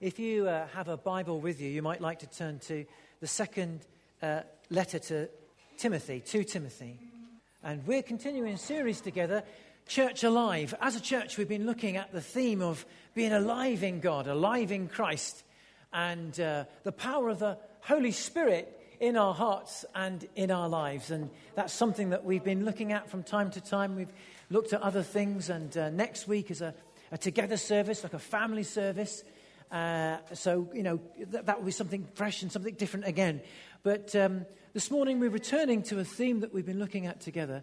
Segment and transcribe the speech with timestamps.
[0.00, 2.86] If you uh, have a Bible with you, you might like to turn to
[3.20, 3.80] the second
[4.22, 5.28] uh, letter to
[5.76, 6.98] Timothy, to Timothy.
[7.62, 9.42] And we're continuing a series together,
[9.86, 10.74] Church Alive.
[10.80, 14.72] As a church, we've been looking at the theme of being alive in God, alive
[14.72, 15.44] in Christ,
[15.92, 21.10] and uh, the power of the Holy Spirit in our hearts and in our lives.
[21.10, 23.96] And that's something that we've been looking at from time to time.
[23.96, 24.14] We've
[24.48, 26.72] looked at other things, and uh, next week is a,
[27.12, 29.24] a together service, like a family service.
[29.70, 33.40] Uh, so, you know, th- that will be something fresh and something different again.
[33.82, 37.62] But um, this morning we're returning to a theme that we've been looking at together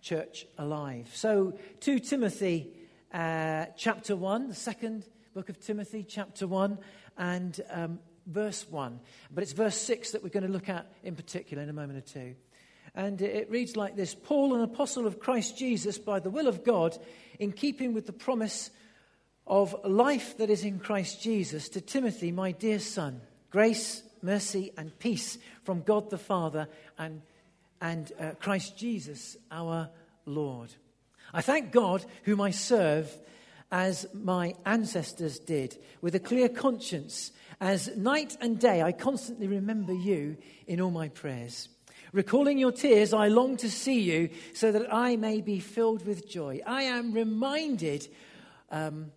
[0.00, 1.10] Church Alive.
[1.12, 2.70] So, 2 Timothy
[3.12, 5.04] uh, chapter 1, the second
[5.34, 6.78] book of Timothy, chapter 1,
[7.16, 9.00] and um, verse 1.
[9.32, 11.98] But it's verse 6 that we're going to look at in particular in a moment
[11.98, 12.36] or two.
[12.94, 16.64] And it reads like this Paul, an apostle of Christ Jesus, by the will of
[16.64, 16.96] God,
[17.38, 18.70] in keeping with the promise
[19.48, 23.20] of life that is in Christ Jesus, to Timothy, my dear son,
[23.50, 26.68] grace, mercy, and peace from God the Father
[26.98, 27.22] and,
[27.80, 29.88] and uh, Christ Jesus, our
[30.26, 30.74] Lord.
[31.32, 33.10] I thank God, whom I serve
[33.70, 39.92] as my ancestors did, with a clear conscience, as night and day I constantly remember
[39.92, 41.68] you in all my prayers.
[42.12, 46.28] Recalling your tears, I long to see you so that I may be filled with
[46.28, 46.60] joy.
[46.66, 48.08] I am reminded
[48.70, 49.12] um,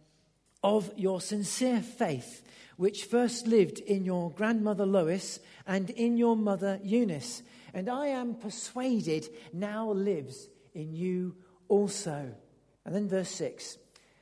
[0.64, 2.44] of your sincere faith,
[2.78, 8.36] which first lived in your grandmother Lois and in your mother Eunice, and I am
[8.36, 11.36] persuaded now lives in you
[11.68, 12.34] also.
[12.86, 13.78] And then verse 6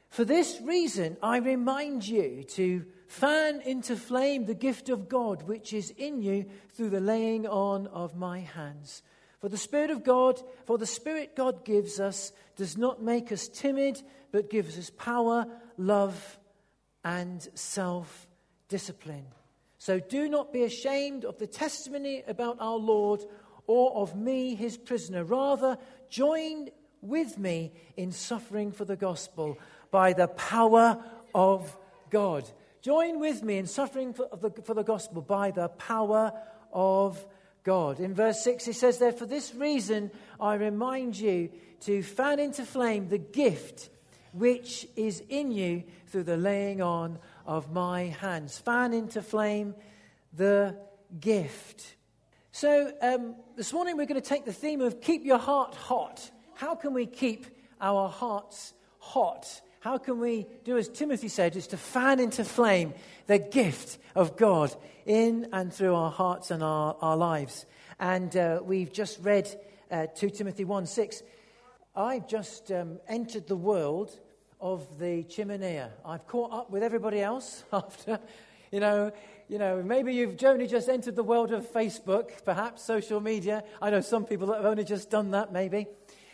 [0.09, 5.73] For this reason, I remind you to fan into flame the gift of God which
[5.73, 9.01] is in you through the laying on of my hands.
[9.39, 13.47] For the Spirit of God, for the Spirit God gives us, does not make us
[13.47, 15.47] timid, but gives us power,
[15.79, 16.37] love,
[17.03, 18.27] and self
[18.67, 19.25] discipline.
[19.79, 23.23] So do not be ashamed of the testimony about our Lord
[23.65, 25.23] or of me, his prisoner.
[25.23, 25.77] Rather,
[26.09, 26.69] join
[27.01, 29.57] with me in suffering for the gospel
[29.89, 31.01] by the power
[31.33, 31.77] of
[32.09, 32.49] God.
[32.81, 36.33] Join with me in suffering for the, for the gospel by the power
[36.73, 37.25] of
[37.63, 37.99] God.
[37.99, 41.49] In verse 6, he says, There, for this reason, I remind you
[41.81, 43.89] to fan into flame the gift
[44.33, 48.57] which is in you through the laying on of my hands.
[48.57, 49.75] Fan into flame
[50.33, 50.75] the
[51.19, 51.95] gift.
[52.51, 56.29] So, um, this morning we're going to take the theme of keep your heart hot.
[56.55, 57.45] How can we keep
[57.79, 59.61] our hearts hot?
[59.79, 62.93] How can we do as Timothy said, is to fan into flame
[63.27, 64.75] the gift of God
[65.05, 67.65] in and through our hearts and our, our lives?
[67.99, 69.49] And uh, we've just read
[69.89, 71.23] uh, 2 Timothy 1 6.
[71.99, 74.17] I've just um, entered the world
[74.61, 75.89] of the chimenea.
[76.05, 78.21] I've caught up with everybody else after,
[78.71, 79.11] you know,
[79.49, 83.65] you know, maybe you've only just entered the world of Facebook, perhaps social media.
[83.81, 85.87] I know some people that have only just done that, maybe.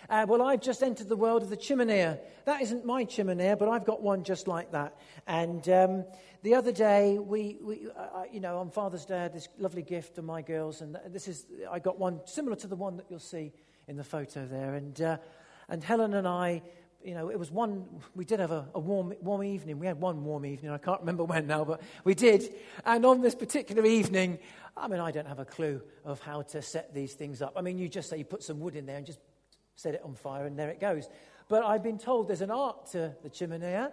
[0.07, 2.19] Uh, well, I've just entered the world of the chimenea.
[2.45, 4.95] That isn't my chimenea, but I've got one just like that.
[5.25, 6.05] And um,
[6.43, 7.87] the other day, we, we
[8.31, 11.27] you know, on Father's Day, I had this lovely gift to my girls, and this
[11.27, 13.51] is, I got one similar to the one that you'll see
[13.87, 14.75] in the photo there.
[14.75, 15.17] And, uh,
[15.69, 16.61] and Helen and I,
[17.03, 19.79] you know, it was one, we did have a, a, warm, warm evening.
[19.79, 20.71] We had one warm evening.
[20.71, 22.53] I can't remember when now, but we did.
[22.85, 24.39] And on this particular evening,
[24.75, 27.53] I mean, I don't have a clue of how to set these things up.
[27.55, 29.19] I mean, you just say you put some wood in there and just
[29.75, 31.07] set it on fire, and there it goes.
[31.47, 33.91] But I've been told there's an art to the chimenea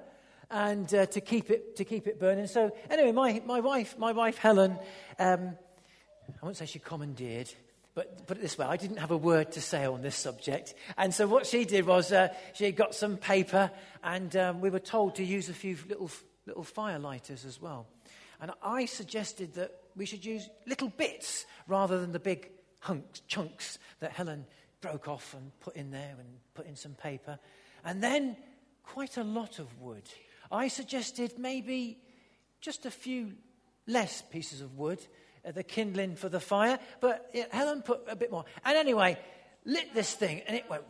[0.50, 2.47] and uh, to, keep it, to keep it burning.
[2.47, 4.78] So, anyway, my, my, wife, my wife Helen,
[5.19, 5.56] um,
[6.28, 7.53] I won't say she commandeered,
[7.94, 10.75] but put it this way, I didn't have a word to say on this subject.
[10.97, 13.70] And so what she did was uh, she got some paper,
[14.03, 16.10] and um, we were told to use a few little,
[16.47, 17.86] little fire lighters as well.
[18.41, 22.50] And I suggested that we should use little bits rather than the big
[22.81, 24.47] hunks, chunks that Helen
[24.81, 27.38] broke off and put in there and put in some paper.
[27.84, 28.36] And then
[28.82, 30.02] quite a lot of wood.
[30.50, 31.98] I suggested maybe
[32.60, 33.32] just a few
[33.87, 35.00] less pieces of wood,
[35.44, 38.44] the kindling for the fire, but uh, Helen put a bit more.
[38.65, 39.19] And anyway,
[39.65, 40.85] lit this thing and it went.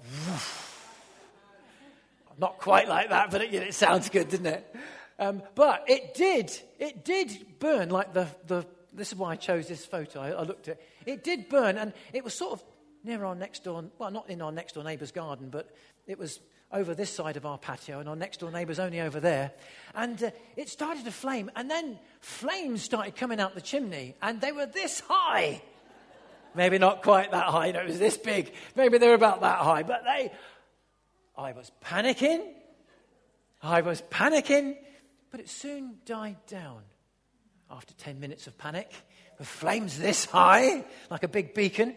[2.38, 4.76] Not quite like that, but it, it sounds good, didn't it?
[5.18, 9.68] Um, but it did, it did burn like the, the, this is why I chose
[9.68, 10.20] this photo.
[10.20, 10.88] I, I looked at it.
[11.06, 12.64] It did burn, and it was sort of
[13.04, 15.74] near our next door, well, not in our next door neighbour's garden, but
[16.06, 16.40] it was
[16.72, 19.52] over this side of our patio, and our next door neighbour's only over there.
[19.94, 24.40] And uh, it started to flame, and then flames started coming out the chimney, and
[24.40, 25.62] they were this high.
[26.54, 28.52] Maybe not quite that high, know, it was this big.
[28.76, 30.32] Maybe they were about that high, but they.
[31.36, 32.46] I was panicking.
[33.62, 34.76] I was panicking,
[35.30, 36.82] but it soon died down.
[37.70, 38.92] after 10 minutes of panic,
[39.38, 41.96] with flames this high, like a big beacon.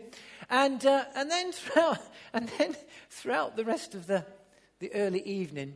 [0.49, 1.99] And, uh, and, then, throughout,
[2.33, 2.75] and then
[3.09, 4.25] throughout the rest of the,
[4.89, 5.75] the early evening,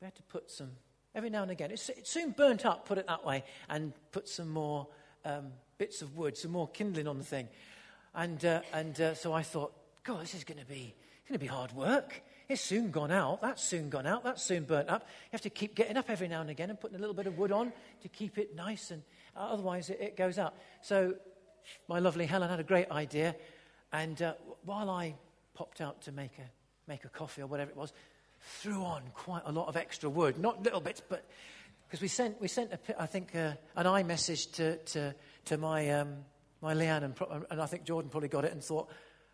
[0.00, 0.70] we had to put some,
[1.14, 4.28] every now and again, it, it soon burnt up, put it that way, and put
[4.28, 4.86] some more
[5.24, 5.46] um,
[5.76, 7.48] bits of wood, some more kindling on the thing.
[8.14, 9.72] And, uh, and uh, so I thought,
[10.04, 10.94] God, this is going to be
[11.28, 12.22] going to be hard work.
[12.48, 13.42] It's soon gone out.
[13.42, 14.24] That's soon gone out.
[14.24, 15.02] That's soon burnt up.
[15.02, 17.26] You have to keep getting up every now and again and putting a little bit
[17.26, 17.70] of wood on
[18.00, 19.02] to keep it nice, and
[19.36, 20.54] uh, otherwise it, it goes out.
[20.80, 21.16] So
[21.86, 23.36] my lovely Helen had a great idea,
[23.92, 25.16] and uh, while I
[25.52, 26.48] popped out to make a
[26.88, 27.92] make a coffee or whatever it was,
[28.48, 31.24] threw on quite a lot of extra wood, not little bits, but
[31.86, 35.14] because we sent we sent a, I think uh, an iMessage to to
[35.46, 36.16] to my um,
[36.60, 37.14] my Leanne and,
[37.50, 38.90] and I think Jordan probably got it and thought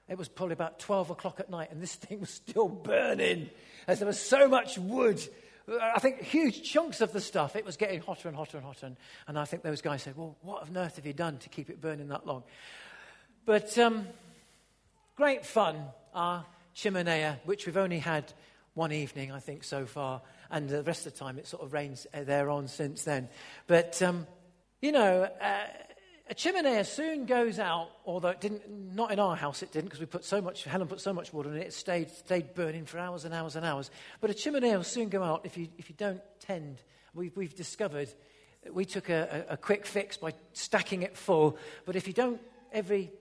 [0.08, 3.50] it was probably about 12 o'clock at night, and this thing was still burning
[3.86, 5.20] as there was so much wood.
[5.66, 8.86] I think huge chunks of the stuff, it was getting hotter and hotter and hotter.
[8.86, 8.96] And,
[9.26, 11.70] and I think those guys said, Well, what on earth have you done to keep
[11.70, 12.42] it burning that long?
[13.46, 14.06] But um,
[15.16, 15.82] great fun,
[16.14, 16.44] our
[16.76, 18.30] chimenea, which we've only had
[18.74, 20.20] one evening, I think, so far.
[20.50, 23.28] And the rest of the time, it sort of rains there on since then.
[23.66, 24.26] But, um,
[24.82, 25.66] you know, uh,
[26.28, 30.00] a chimney soon goes out, although it didn't, not in our house it didn't, because
[30.00, 32.86] we put so much, Helen put so much wood on it, it stayed, stayed burning
[32.86, 33.90] for hours and hours and hours.
[34.20, 36.82] But a chimney will soon go out if you, if you don't tend.
[37.14, 38.08] We've, we've discovered,
[38.72, 42.40] we took a, a, a quick fix by stacking it full, but if you don't
[42.72, 43.12] every,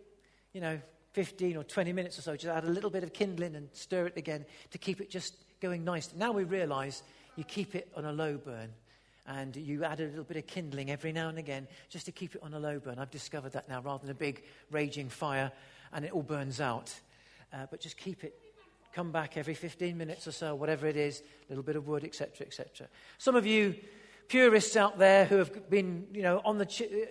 [0.54, 0.80] you know,
[1.14, 4.08] 15 or 20 minutes or so, just add a little bit of kindling and stir
[4.08, 6.10] it again to keep it just going nice.
[6.16, 7.04] Now we realize
[7.36, 8.70] you keep it on a low burn
[9.28, 12.36] and you add a little bit of kindling every now and again just to keep
[12.36, 13.00] it on a low burn.
[13.00, 15.52] I've discovered that now rather than a big raging fire
[15.94, 16.94] and it all burns out.
[17.54, 18.38] Uh, but just keep it,
[18.92, 22.04] come back every 15 minutes or so, whatever it is, a little bit of wood,
[22.04, 22.88] etc., etc.
[23.20, 23.76] Some of you
[24.28, 26.66] purists out there who have been, you know, on the,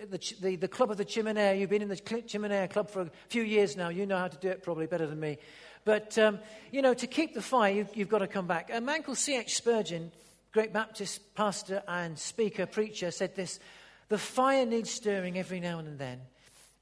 [0.09, 3.11] the, the, the, club of the Chimenea, you've been in the Chimenea club for a
[3.29, 5.37] few years now, you know how to do it probably better than me.
[5.85, 6.39] But, um,
[6.71, 8.69] you know, to keep the fire, you've, you've got to come back.
[8.73, 9.55] A man called C.H.
[9.55, 10.11] Spurgeon
[10.53, 13.59] great Baptist pastor and speaker, preacher, said this
[14.07, 16.21] The fire needs stirring every now and then.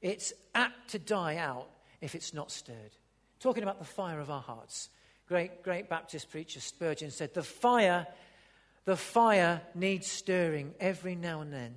[0.00, 1.68] It's apt to die out
[2.00, 2.92] if it's not stirred.
[3.40, 4.90] Talking about the fire of our hearts.
[5.26, 8.06] Great, great Baptist preacher Spurgeon said, The fire,
[8.84, 11.74] the fire needs stirring every now and then.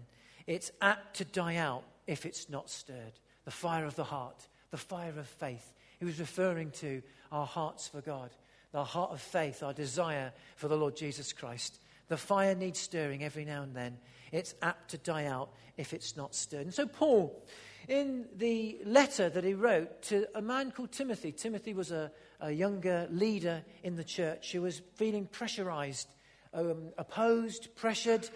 [0.47, 3.13] It's apt to die out if it's not stirred.
[3.45, 5.73] The fire of the heart, the fire of faith.
[5.99, 8.31] He was referring to our hearts for God,
[8.71, 11.79] the heart of faith, our desire for the Lord Jesus Christ.
[12.07, 13.97] The fire needs stirring every now and then.
[14.31, 16.65] It's apt to die out if it's not stirred.
[16.65, 17.43] And so, Paul,
[17.87, 22.51] in the letter that he wrote to a man called Timothy, Timothy was a, a
[22.51, 26.07] younger leader in the church who was feeling pressurized,
[26.55, 28.27] um, opposed, pressured.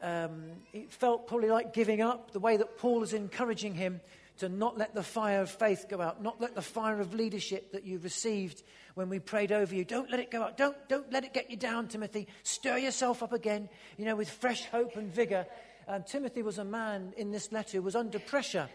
[0.00, 2.32] Um, he felt probably like giving up.
[2.32, 4.00] The way that Paul is encouraging him
[4.38, 7.72] to not let the fire of faith go out, not let the fire of leadership
[7.72, 8.62] that you've received
[8.94, 9.84] when we prayed over you.
[9.84, 10.56] Don't let it go out.
[10.56, 12.26] Don't, don't let it get you down, Timothy.
[12.42, 15.46] Stir yourself up again, you know, with fresh hope and vigor.
[15.86, 18.68] And Timothy was a man in this letter who was under pressure.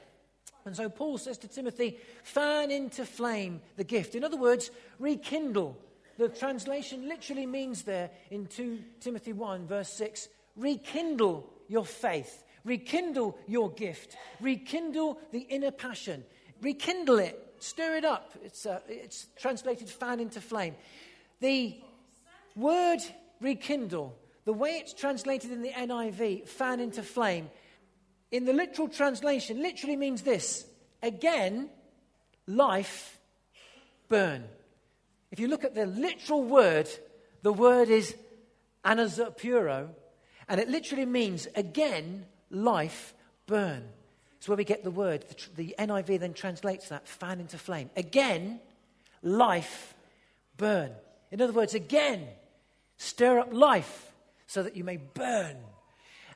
[0.65, 4.15] And so Paul says to Timothy, fan into flame the gift.
[4.15, 4.69] In other words,
[4.99, 5.77] rekindle.
[6.17, 13.37] The translation literally means there in 2 Timothy 1, verse 6, rekindle your faith, rekindle
[13.47, 16.23] your gift, rekindle the inner passion,
[16.61, 18.33] rekindle it stir it up.
[18.43, 20.75] It's, uh, it's translated fan into flame.
[21.39, 21.79] The
[22.55, 22.99] word
[23.41, 27.49] rekindle, the way it's translated in the NIV, fan into flame,
[28.31, 30.65] in the literal translation, literally means this
[31.01, 31.69] again,
[32.45, 33.19] life,
[34.09, 34.43] burn.
[35.31, 36.89] If you look at the literal word,
[37.41, 38.15] the word is
[38.85, 39.89] anazapuro,
[40.47, 43.13] and it literally means again, life,
[43.45, 43.83] burn.
[44.37, 45.25] It's where we get the word.
[45.55, 47.89] The, the NIV then translates that fan into flame.
[47.95, 48.59] Again,
[49.21, 49.93] life,
[50.55, 50.91] burn.
[51.31, 52.27] In other words, again,
[52.97, 54.13] stir up life
[54.45, 55.57] so that you may burn.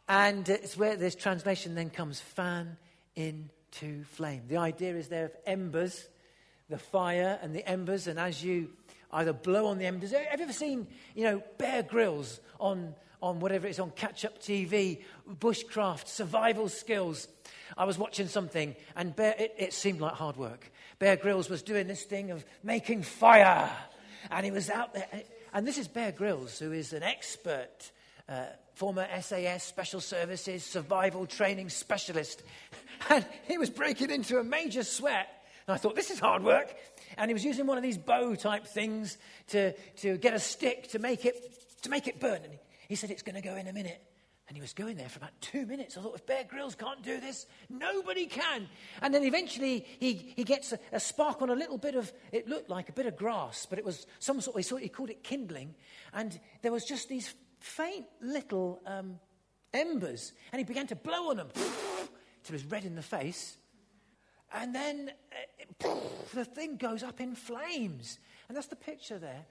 [0.10, 2.77] And it's where this translation then comes fan
[3.15, 4.43] into flame.
[4.50, 6.07] The idea is there of embers,
[6.69, 8.69] the fire and the embers, and as you
[9.13, 10.11] either blow on the embers.
[10.11, 14.25] Have you ever seen, you know, Bear Grylls on, on whatever it is on catch
[14.25, 15.01] up TV,
[15.39, 17.27] bushcraft, survival skills?
[17.77, 20.71] I was watching something, and Bear, it, it seemed like hard work.
[20.99, 23.69] Bear Grylls was doing this thing of making fire,
[24.29, 25.07] and he was out there.
[25.53, 27.91] And this is Bear Grylls, who is an expert,
[28.29, 32.43] uh, former SAS, Special Services, survival training specialist.
[33.09, 35.27] And he was breaking into a major sweat.
[35.67, 36.75] And I thought, this is hard work.
[37.21, 40.89] And he was using one of these bow type things to, to get a stick
[40.89, 41.35] to make it,
[41.83, 42.39] to make it burn.
[42.43, 42.59] And he,
[42.89, 44.01] he said, it's going to go in a minute.
[44.47, 45.95] And he was going there for about two minutes.
[45.95, 48.67] I thought, if Bear Grylls can't do this, nobody can.
[49.03, 52.49] And then eventually he, he gets a, a, spark on a little bit of, it
[52.49, 55.23] looked like a bit of grass, but it was some sort of, he called it
[55.23, 55.75] kindling.
[56.13, 59.19] And there was just these faint little um,
[59.75, 60.33] embers.
[60.51, 61.67] And he began to blow on them till
[62.47, 63.57] he was red in the face.
[64.53, 65.12] And then
[65.84, 65.96] uh,
[66.34, 68.20] the thing goes up in flames.
[68.48, 69.46] And that's the picture there,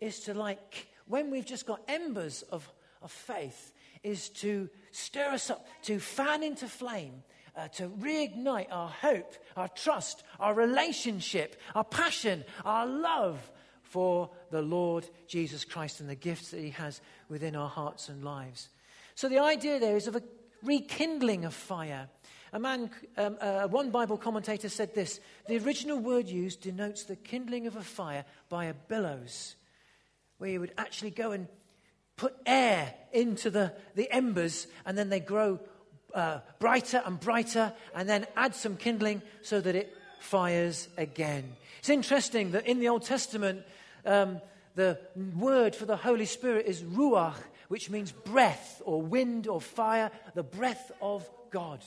[0.00, 2.68] is to like, when we've just got embers of,
[3.02, 7.22] of faith, is to stir us up, to fan into flame,
[7.56, 13.50] uh, to reignite our hope, our trust, our relationship, our passion, our love
[13.82, 18.24] for the Lord Jesus Christ and the gifts that He has within our hearts and
[18.24, 18.68] lives.
[19.14, 20.22] So the idea there is of a
[20.62, 22.08] rekindling of fire.
[22.52, 27.16] A man, um, uh, one Bible commentator said this the original word used denotes the
[27.16, 29.56] kindling of a fire by a bellows,
[30.38, 31.46] where you would actually go and
[32.16, 35.58] put air into the, the embers, and then they grow
[36.12, 41.52] uh, brighter and brighter, and then add some kindling so that it fires again.
[41.78, 43.62] It's interesting that in the Old Testament,
[44.04, 44.40] um,
[44.74, 44.98] the
[45.36, 47.36] word for the Holy Spirit is ruach,
[47.68, 51.80] which means breath or wind or fire, the breath of God.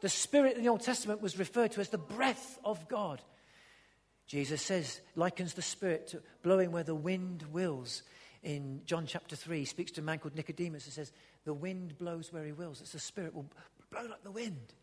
[0.00, 3.20] The Spirit in the Old Testament was referred to as the breath of God.
[4.26, 8.02] Jesus says, likens the Spirit to blowing where the wind wills
[8.42, 11.12] in John chapter 3, he speaks to a man called Nicodemus and says,
[11.44, 12.80] The wind blows where he wills.
[12.80, 13.46] It's the Spirit will
[13.90, 14.74] blow like the wind.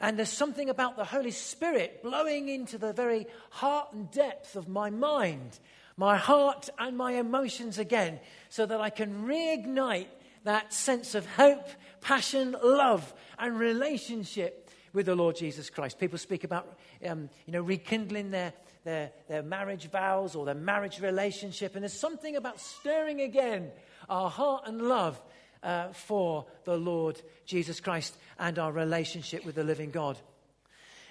[0.00, 4.68] And there's something about the Holy Spirit blowing into the very heart and depth of
[4.68, 5.58] my mind,
[5.96, 8.18] my heart and my emotions again,
[8.48, 10.08] so that I can reignite
[10.44, 11.68] that sense of hope,
[12.00, 15.98] passion, love, and relationship with the Lord Jesus Christ.
[15.98, 18.52] People speak about, um, you know, rekindling their
[18.86, 21.74] their, their marriage vows or their marriage relationship.
[21.74, 23.70] And there's something about stirring again
[24.08, 25.20] our heart and love
[25.62, 30.16] uh, for the Lord Jesus Christ and our relationship with the living God.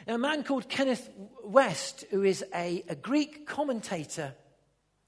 [0.08, 1.10] Now, a man called Kenneth
[1.46, 4.34] Wuest, who is a, a Greek commentator,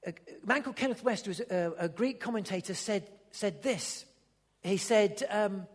[0.06, 0.12] a,
[0.44, 4.04] man called Kenneth Wuest, who is a, a Greek commentator, said, said this.
[4.62, 5.66] He said um,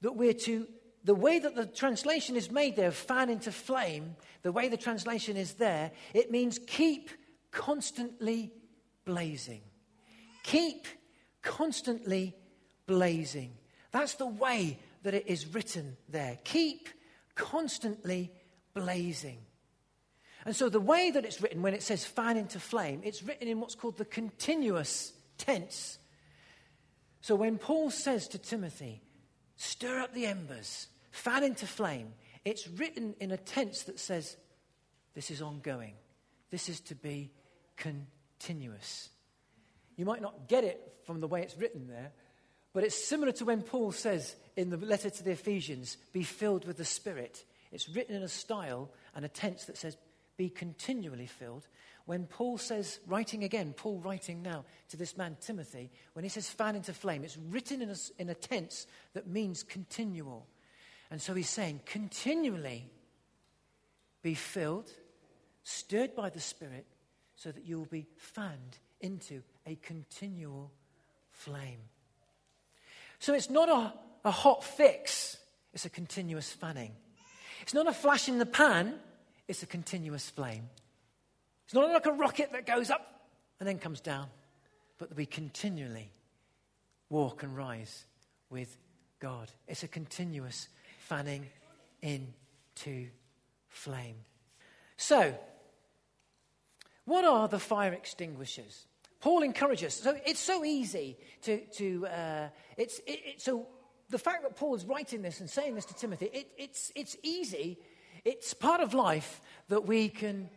[0.00, 0.66] that we're to
[1.04, 5.36] the way that the translation is made there, fan into flame, the way the translation
[5.36, 7.10] is there, it means keep
[7.50, 8.52] constantly
[9.04, 9.62] blazing.
[10.42, 10.86] Keep
[11.42, 12.36] constantly
[12.86, 13.52] blazing.
[13.92, 16.38] That's the way that it is written there.
[16.44, 16.88] Keep
[17.34, 18.30] constantly
[18.74, 19.38] blazing.
[20.44, 23.48] And so, the way that it's written when it says fan into flame, it's written
[23.48, 25.98] in what's called the continuous tense.
[27.20, 29.02] So, when Paul says to Timothy,
[29.56, 34.36] stir up the embers, fan into flame, it's written in a tense that says,
[35.14, 35.94] this is ongoing.
[36.50, 37.30] This is to be
[37.76, 39.10] continuous.
[39.96, 42.12] You might not get it from the way it's written there,
[42.72, 46.66] but it's similar to when Paul says in the letter to the Ephesians, be filled
[46.66, 47.44] with the Spirit.
[47.72, 49.96] It's written in a style and a tense that says,
[50.36, 51.66] be continually filled.
[52.10, 56.48] When Paul says, writing again, Paul writing now to this man Timothy, when he says
[56.48, 60.48] fan into flame, it's written in a, in a tense that means continual.
[61.12, 62.90] And so he's saying, continually
[64.22, 64.90] be filled,
[65.62, 66.84] stirred by the Spirit,
[67.36, 70.72] so that you will be fanned into a continual
[71.30, 71.78] flame.
[73.20, 75.36] So it's not a, a hot fix,
[75.72, 76.90] it's a continuous fanning.
[77.62, 78.94] It's not a flash in the pan,
[79.46, 80.70] it's a continuous flame.
[81.70, 83.28] It's not like a rocket that goes up
[83.60, 84.26] and then comes down,
[84.98, 86.10] but that we continually
[87.08, 88.06] walk and rise
[88.50, 88.76] with
[89.20, 89.52] God.
[89.68, 90.66] It's a continuous
[90.98, 91.46] fanning
[92.02, 93.06] into
[93.68, 94.16] flame.
[94.96, 95.32] So,
[97.04, 98.88] what are the fire extinguishers?
[99.20, 99.94] Paul encourages.
[99.94, 103.68] So it's so easy to, to uh, it's, it, it, so
[104.08, 107.16] the fact that Paul is writing this and saying this to Timothy, it, it's, it's
[107.22, 107.78] easy.
[108.24, 110.50] It's part of life that we can,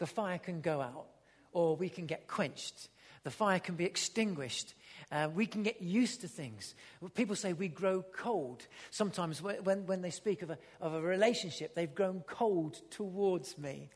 [0.00, 1.06] the fire can go out
[1.52, 2.88] or we can get quenched.
[3.22, 4.74] The fire can be extinguished
[5.12, 6.74] uh, we can get used to things.
[7.14, 8.66] People say we grow cold.
[8.90, 13.88] Sometimes when, when they speak of a, of a relationship, they've grown cold towards me.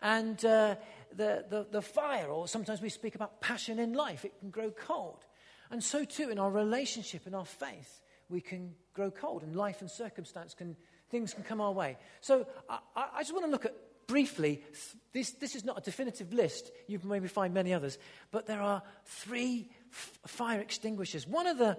[0.00, 0.76] And uh,
[1.16, 4.70] the, the, the fire, or sometimes we speak about passion in life, it can grow
[4.70, 5.24] cold.
[5.70, 9.42] And so too in our relationship, in our faith, we can grow cold.
[9.42, 10.76] And life and circumstance can,
[11.10, 11.96] things can come our way.
[12.20, 12.78] So I,
[13.16, 13.74] I just want to look at
[14.06, 14.62] briefly,
[15.12, 16.70] this, this is not a definitive list.
[16.86, 17.98] You maybe find many others.
[18.30, 21.26] But there are three f- fire extinguishers.
[21.26, 21.78] One of the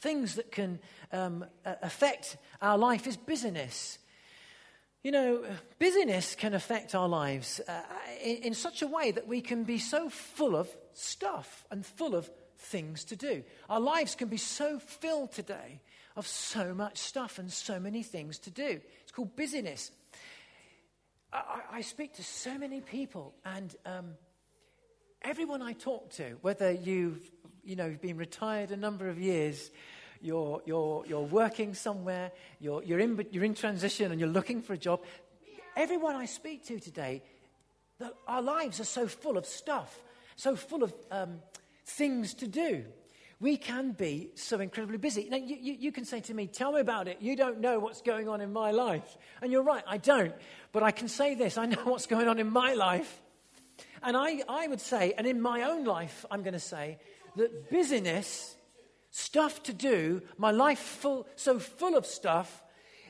[0.00, 0.78] things that can
[1.12, 3.98] um, affect our life is busyness.
[5.02, 5.44] You know,
[5.78, 7.82] busyness can affect our lives uh,
[8.22, 12.14] in, in such a way that we can be so full of stuff and full
[12.14, 13.44] of things to do.
[13.68, 15.80] Our lives can be so filled today
[16.16, 18.80] of so much stuff and so many things to do.
[19.02, 19.90] It's called busyness.
[21.34, 24.14] I, I speak to so many people, and um,
[25.22, 27.20] everyone I talk to, whether you've
[27.64, 29.70] you know, you've been retired a number of years,
[30.20, 34.74] you're, you're, you're working somewhere, you're, you're, in, you're in transition and you're looking for
[34.74, 35.02] a job,
[35.76, 37.22] everyone I speak to today,
[37.98, 39.98] the, our lives are so full of stuff,
[40.36, 41.40] so full of um,
[41.86, 42.84] things to do.
[43.44, 45.28] We can be so incredibly busy.
[45.30, 47.18] Now, you, you, you, can say to me, Tell me about it.
[47.20, 49.18] You don't know what's going on in my life.
[49.42, 50.32] And you're right, I don't.
[50.72, 53.20] But I can say this I know what's going on in my life.
[54.02, 56.96] And I, I would say, and in my own life, I'm going to say,
[57.36, 58.56] that busyness,
[59.10, 62.64] stuff to do, my life full, so full of stuff,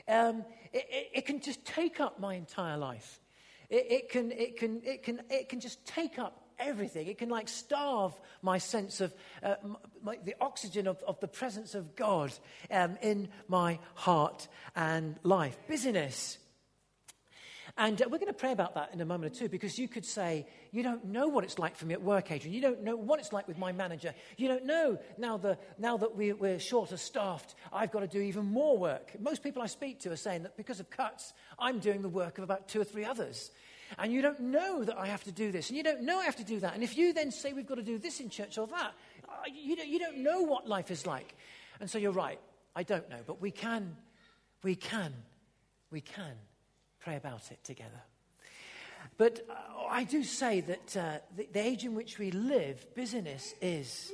[0.05, 3.21] um, it, it, it, can just take up my entire life.
[3.69, 7.07] It, it, can, it, can, it, can, it can just take up everything.
[7.07, 9.55] It can like starve my sense of uh,
[10.03, 12.33] my, the oxygen of, of, the presence of God
[12.71, 15.57] um, in my heart and life.
[15.67, 16.37] Busyness.
[17.77, 19.89] And uh, we're going to pray about that in a moment or two because you
[19.89, 22.53] could say, You don't know what it's like for me at work, Adrian.
[22.53, 24.13] You don't know what it's like with my manager.
[24.37, 28.19] You don't know now, the, now that we, we're shorter staffed, I've got to do
[28.19, 29.11] even more work.
[29.19, 32.37] Most people I speak to are saying that because of cuts, I'm doing the work
[32.37, 33.51] of about two or three others.
[33.97, 36.25] And you don't know that I have to do this, and you don't know I
[36.25, 36.73] have to do that.
[36.73, 38.93] And if you then say we've got to do this in church or that,
[39.27, 41.35] uh, you don't, you don't know what life is like.
[41.79, 42.39] And so you're right,
[42.75, 43.19] I don't know.
[43.25, 43.95] But we can,
[44.63, 45.13] we can,
[45.91, 46.33] we can
[46.99, 48.01] pray about it together.
[49.17, 49.53] But uh,
[49.89, 54.11] I do say that uh, the, the, age in which we live, busyness is.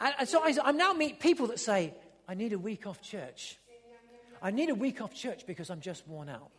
[0.00, 1.94] And, and so I, I now meet people that say,
[2.26, 3.58] I need a week off church.
[4.40, 6.50] I need a week off church because I'm just worn out.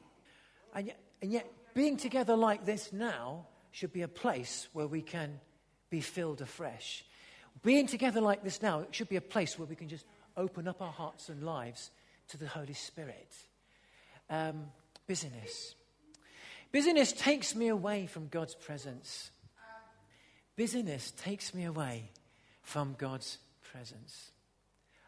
[0.74, 5.01] And yet, and yet, being together like this now should be a place where we
[5.01, 5.39] can
[5.89, 7.03] be filled afresh.
[7.63, 10.05] Being together like this now should be a place where we can just
[10.38, 11.91] open up our hearts and lives
[12.29, 13.33] to the Holy Spirit.
[14.29, 14.67] Um,
[15.07, 15.75] busyness.
[16.71, 19.32] Busyness takes me away from God's presence.
[20.55, 22.12] Busyness takes me away
[22.62, 23.39] from God's
[23.71, 24.32] presence.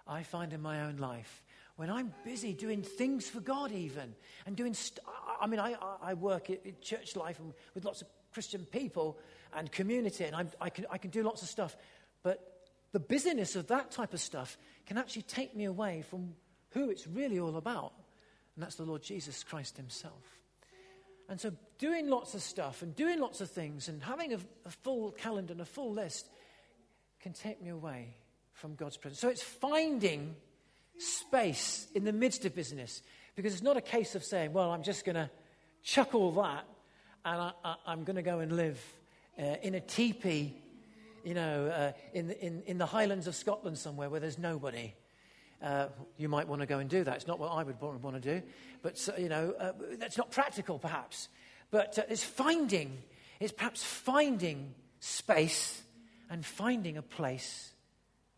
[0.07, 1.43] I find in my own life
[1.81, 4.13] when I'm busy doing things for God, even,
[4.45, 4.99] and doing, st-
[5.41, 9.17] I mean, I, I work in church life and with lots of Christian people
[9.51, 11.75] and community, and I'm, I, can, I can do lots of stuff,
[12.21, 16.35] but the busyness of that type of stuff can actually take me away from
[16.69, 17.93] who it's really all about
[18.55, 20.37] and that's the Lord Jesus Christ Himself.
[21.29, 24.69] And so, doing lots of stuff and doing lots of things and having a, a
[24.83, 26.29] full calendar and a full list
[27.21, 28.13] can take me away
[28.53, 29.19] from God's presence.
[29.19, 30.35] So, it's finding
[30.97, 33.01] space in the midst of business
[33.35, 35.29] because it's not a case of saying, well, I'm just going to
[35.83, 36.65] chuck all that
[37.25, 38.83] and I, am going to go and live
[39.39, 40.55] uh, in a teepee,
[41.23, 44.93] you know, uh, in, the, in, in the highlands of Scotland somewhere where there's nobody
[45.61, 47.15] uh, you might want to go and do that.
[47.15, 48.45] It's not what I would want to do,
[48.81, 51.27] but you know, uh, that's not practical, perhaps.
[51.69, 52.97] But uh, it's finding,
[53.39, 55.81] it's perhaps finding space
[56.29, 57.71] and finding a place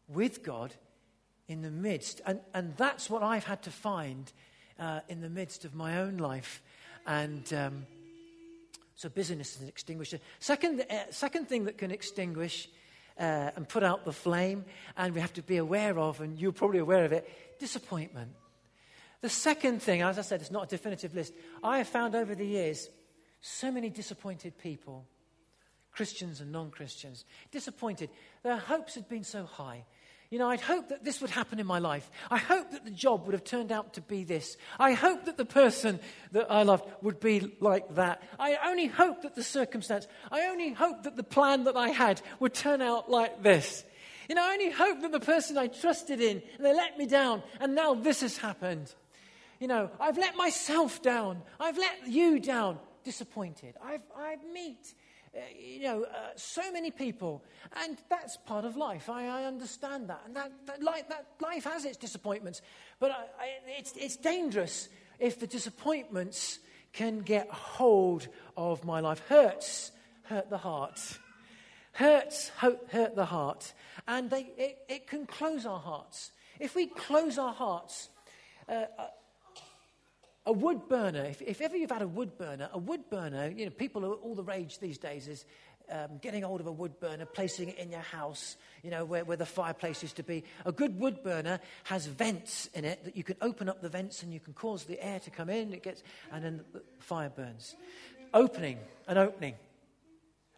[0.07, 0.73] with God
[1.47, 2.21] in the midst.
[2.25, 4.31] And, and that's what I've had to find
[4.79, 6.61] uh, in the midst of my own life.
[7.05, 7.85] And um,
[8.95, 10.19] so, busyness is an extinguisher.
[10.39, 12.69] Second, uh, second thing that can extinguish
[13.19, 14.65] uh, and put out the flame,
[14.97, 17.29] and we have to be aware of, and you're probably aware of it,
[17.59, 18.31] disappointment.
[19.21, 21.33] The second thing, as I said, it's not a definitive list.
[21.63, 22.89] I have found over the years
[23.41, 25.05] so many disappointed people,
[25.91, 28.09] Christians and non Christians, disappointed.
[28.43, 29.85] Their hopes had been so high.
[30.33, 32.09] You know, I'd hoped that this would happen in my life.
[32.31, 34.57] I hoped that the job would have turned out to be this.
[34.79, 35.99] I hoped that the person
[36.31, 38.23] that I loved would be like that.
[38.39, 42.19] I only hoped that the circumstance, I only hoped that the plan that I had
[42.39, 43.83] would turn out like this.
[44.27, 47.05] You know, I only hoped that the person I trusted in, and they let me
[47.05, 48.91] down, and now this has happened.
[49.59, 51.43] You know, I've let myself down.
[51.59, 52.79] I've let you down.
[53.03, 53.75] Disappointed.
[53.85, 54.95] I've, I meet
[55.57, 57.43] you know, uh, so many people.
[57.83, 59.09] And that's part of life.
[59.09, 60.21] I, I understand that.
[60.25, 62.61] And that, that, life, that life has its disappointments.
[62.99, 66.59] But I, I, it's, it's dangerous if the disappointments
[66.91, 69.21] can get hold of my life.
[69.27, 69.91] Hurts
[70.23, 70.99] hurt the heart.
[71.93, 73.73] Hurts hurt the heart.
[74.07, 76.31] And they, it, it can close our hearts.
[76.59, 78.09] If we close our hearts,
[78.69, 79.07] uh, uh
[80.45, 83.65] a wood burner, if, if, ever you've had a wood burner, a wood burner, you
[83.65, 85.45] know, people are all the rage these days is
[85.89, 89.23] um, getting hold of a wood burner, placing it in your house, you know, where,
[89.23, 90.43] where the fireplace used to be.
[90.65, 94.23] A good wood burner has vents in it that you can open up the vents
[94.23, 97.29] and you can cause the air to come in, it gets, and then the fire
[97.29, 97.75] burns.
[98.33, 99.55] Opening, an opening,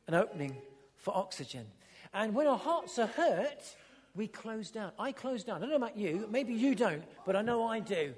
[0.07, 0.55] an opening
[0.97, 1.65] for oxygen.
[2.13, 3.75] And when our hearts are hurt,
[4.15, 4.91] we close down.
[4.97, 5.57] I close down.
[5.57, 8.13] I don't know about you, maybe you don't, but I know I do.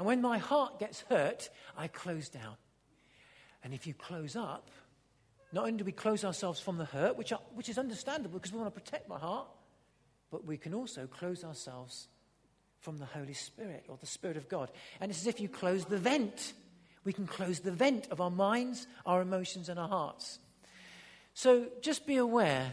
[0.00, 2.54] And when my heart gets hurt, I close down.
[3.62, 4.70] And if you close up,
[5.52, 8.50] not only do we close ourselves from the hurt, which, are, which is understandable because
[8.50, 9.46] we want to protect my heart,
[10.30, 12.08] but we can also close ourselves
[12.78, 14.70] from the Holy Spirit or the Spirit of God.
[15.02, 16.54] And it's as if you close the vent.
[17.04, 20.38] We can close the vent of our minds, our emotions, and our hearts.
[21.34, 22.72] So just be aware.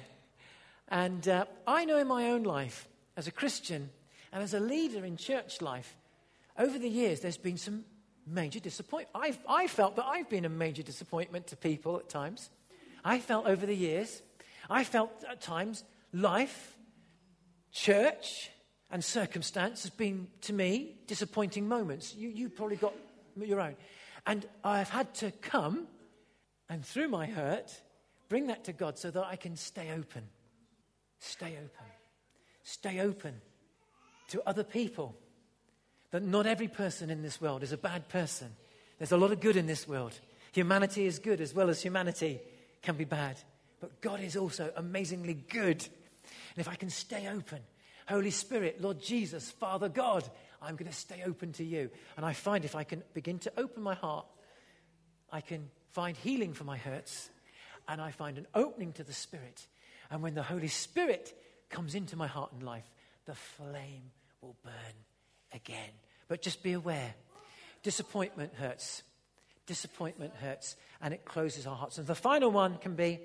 [0.87, 2.87] And uh, I know in my own life,
[3.17, 3.89] as a Christian
[4.31, 5.96] and as a leader in church life,
[6.57, 7.85] over the years there's been some
[8.25, 9.09] major disappointment.
[9.15, 12.49] I've, I felt that I've been a major disappointment to people at times.
[13.03, 14.21] I felt over the years,
[14.69, 16.75] I felt at times life,
[17.71, 18.49] church,
[18.91, 22.15] and circumstance has been to me disappointing moments.
[22.15, 22.93] You, you probably got
[23.37, 23.75] your own.
[24.25, 25.87] And I've had to come
[26.69, 27.71] and through my hurt,
[28.27, 30.23] bring that to God so that I can stay open.
[31.19, 31.85] Stay open.
[32.63, 33.41] Stay open
[34.29, 35.15] to other people.
[36.11, 38.55] That not every person in this world is a bad person.
[38.97, 40.19] There's a lot of good in this world.
[40.53, 42.39] Humanity is good as well as humanity
[42.81, 43.37] can be bad.
[43.79, 45.85] But God is also amazingly good.
[45.85, 47.59] And if I can stay open,
[48.07, 50.23] Holy Spirit, Lord Jesus, Father God,
[50.61, 51.89] I'm going to stay open to you.
[52.15, 54.25] And I find if I can begin to open my heart,
[55.31, 57.29] I can find healing for my hurts
[57.87, 59.67] and I find an opening to the Spirit.
[60.09, 61.37] And when the Holy Spirit
[61.69, 62.89] comes into my heart and life,
[63.25, 64.73] the flame will burn
[65.53, 65.91] again.
[66.27, 67.13] But just be aware
[67.83, 69.03] disappointment hurts.
[69.65, 71.97] Disappointment hurts and it closes our hearts.
[71.97, 73.19] And the final one can be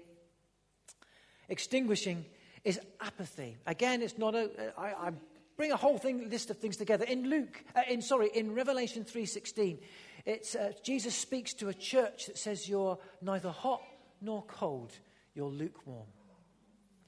[1.48, 2.24] extinguishing
[2.64, 3.56] is apathy.
[3.66, 4.50] Again, it's not a.
[4.78, 5.10] I, I
[5.56, 7.04] bring a whole thing, list of things together.
[7.04, 9.78] In Luke, uh, in sorry, in Revelation 3:16,
[10.24, 13.82] it's uh, Jesus speaks to a church that says you're neither hot
[14.20, 14.92] nor cold,
[15.34, 16.06] you're lukewarm.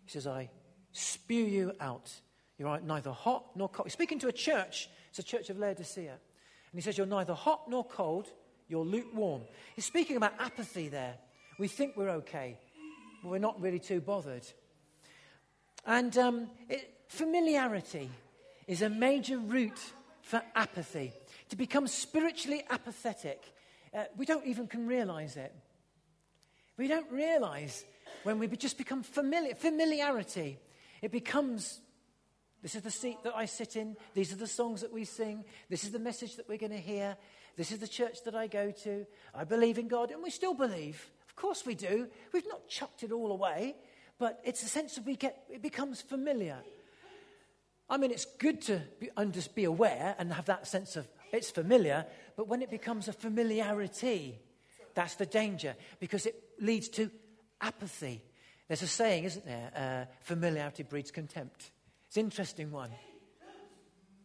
[0.04, 0.50] He says, I
[0.92, 2.12] spew you out.
[2.58, 3.86] You're neither hot nor cold.
[3.86, 4.88] He's speaking to a church.
[5.14, 6.10] It's a church of Laodicea.
[6.10, 8.32] And he says, You're neither hot nor cold,
[8.66, 9.42] you're lukewarm.
[9.76, 11.14] He's speaking about apathy there.
[11.56, 12.58] We think we're okay,
[13.22, 14.44] but we're not really too bothered.
[15.86, 18.10] And um, it, familiarity
[18.66, 19.78] is a major route
[20.22, 21.12] for apathy.
[21.50, 23.40] To become spiritually apathetic,
[23.96, 25.54] uh, we don't even can realize it.
[26.76, 27.84] We don't realize
[28.24, 29.54] when we just become familiar.
[29.54, 30.58] Familiarity,
[31.02, 31.78] it becomes
[32.64, 33.94] this is the seat that I sit in.
[34.14, 35.44] These are the songs that we sing.
[35.68, 37.14] This is the message that we're going to hear.
[37.58, 39.04] This is the church that I go to.
[39.34, 41.10] I believe in God, and we still believe.
[41.28, 42.08] Of course we do.
[42.32, 43.76] We've not chucked it all away,
[44.18, 46.56] but it's a sense of we get, it becomes familiar.
[47.90, 49.10] I mean, it's good to be,
[49.54, 54.38] be aware and have that sense of it's familiar, but when it becomes a familiarity,
[54.94, 57.10] that's the danger because it leads to
[57.60, 58.22] apathy.
[58.68, 59.70] There's a saying, isn't there?
[59.76, 61.70] Uh, familiarity breeds contempt.
[62.14, 62.90] It's an interesting one.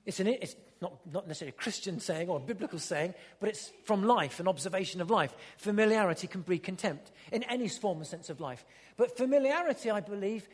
[0.05, 3.71] It's, an, it's not, not necessarily a Christian saying or a biblical saying, but it's
[3.83, 5.33] from life, an observation of life.
[5.57, 8.63] Familiarity can breed contempt in any form and sense of life.
[8.95, 10.47] But familiarity, I believe,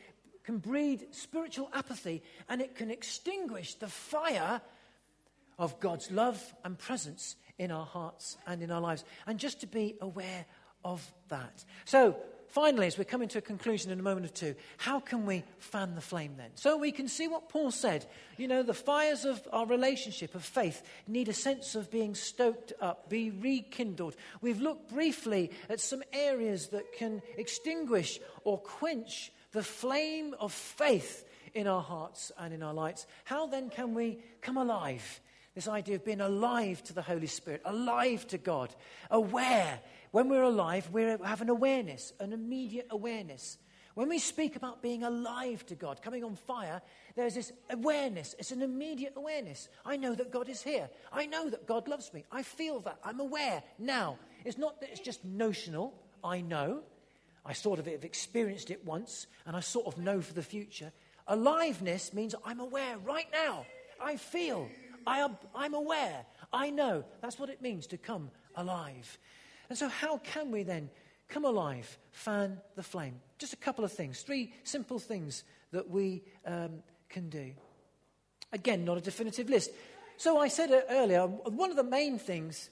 [0.44, 4.62] can breed spiritual apathy and it can extinguish the fire
[5.58, 9.04] of God's love and presence in our hearts and in our lives.
[9.26, 10.46] And just to be aware
[10.86, 11.66] of that.
[11.84, 12.16] So,
[12.48, 15.44] finally, as we're coming to a conclusion in a moment or two, how can we
[15.58, 16.50] fan the flame then?
[16.54, 18.06] So we can see what Paul said.
[18.36, 22.72] You know, the fires of our relationship of faith need a sense of being stoked
[22.80, 24.16] up, be rekindled.
[24.40, 31.24] We've looked briefly at some areas that can extinguish or quench the flame of faith
[31.54, 33.06] in our hearts and in our lives.
[33.24, 35.20] How then can we come alive?
[35.54, 38.74] This idea of being alive to the Holy Spirit, alive to God,
[39.10, 39.80] aware
[40.16, 43.58] when we're alive, we have an awareness, an immediate awareness.
[43.92, 46.80] When we speak about being alive to God, coming on fire,
[47.16, 48.34] there's this awareness.
[48.38, 49.68] It's an immediate awareness.
[49.84, 50.88] I know that God is here.
[51.12, 52.24] I know that God loves me.
[52.32, 52.98] I feel that.
[53.04, 54.16] I'm aware now.
[54.46, 55.92] It's not that it's just notional.
[56.24, 56.80] I know.
[57.44, 60.92] I sort of have experienced it once, and I sort of know for the future.
[61.28, 63.66] Aliveness means I'm aware right now.
[64.02, 64.70] I feel.
[65.06, 66.24] I am, I'm aware.
[66.54, 67.04] I know.
[67.20, 69.18] That's what it means to come alive.
[69.68, 70.90] And so, how can we then
[71.28, 73.20] come alive, fan the flame?
[73.38, 77.52] Just a couple of things, three simple things that we um, can do.
[78.52, 79.70] Again, not a definitive list.
[80.16, 82.70] So, I said earlier, one of the main things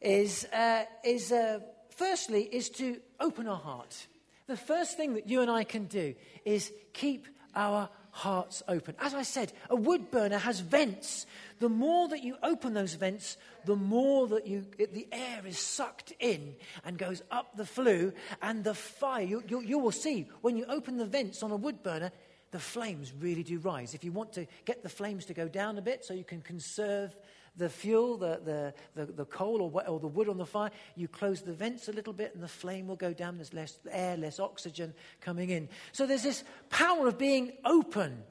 [0.00, 4.06] is, uh, is uh, firstly, is to open our heart.
[4.46, 8.94] The first thing that you and I can do is keep our hearts open.
[8.98, 11.26] As I said, a wood burner has vents.
[11.58, 16.14] The more that you open those vents, the more that you, the air is sucked
[16.18, 20.56] in and goes up the flue, and the fire, you, you, you will see when
[20.56, 22.10] you open the vents on a wood burner,
[22.52, 23.92] the flames really do rise.
[23.92, 26.40] If you want to get the flames to go down a bit so you can
[26.40, 27.14] conserve
[27.56, 31.08] the fuel, the, the, the, the coal or, or the wood on the fire, you
[31.08, 33.36] close the vents a little bit and the flame will go down.
[33.36, 35.68] There's less air, less oxygen coming in.
[35.92, 38.22] So there's this power of being open.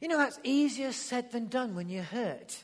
[0.00, 2.62] You know, that's easier said than done when you're hurt.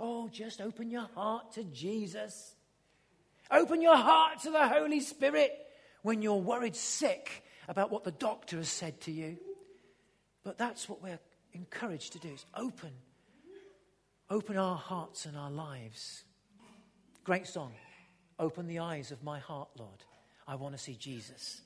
[0.00, 2.54] Oh, just open your heart to Jesus.
[3.50, 5.52] Open your heart to the Holy Spirit
[6.02, 9.38] when you're worried sick about what the doctor has said to you.
[10.44, 11.18] But that's what we're
[11.52, 12.92] encouraged to do is open.
[14.30, 16.24] Open our hearts and our lives.
[17.24, 17.72] Great song.
[18.38, 20.04] Open the eyes of my heart, Lord.
[20.46, 21.60] I want to see Jesus.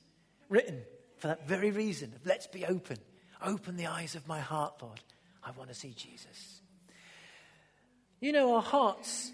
[0.49, 0.81] Written
[1.17, 2.13] for that very reason.
[2.25, 2.97] Let's be open.
[3.41, 5.01] Open the eyes of my heart, Lord.
[5.43, 6.61] I want to see Jesus.
[8.21, 9.33] You know, our hearts